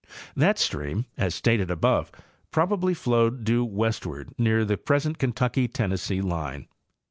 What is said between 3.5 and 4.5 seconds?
westward